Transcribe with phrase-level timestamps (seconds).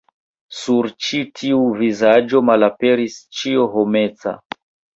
[0.59, 4.37] Sur ĉi tiu vizaĝo malaperis ĉio homeca.